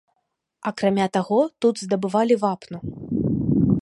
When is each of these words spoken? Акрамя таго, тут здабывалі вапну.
Акрамя 0.69 1.05
таго, 1.17 1.39
тут 1.65 1.75
здабывалі 1.85 2.39
вапну. 2.45 2.77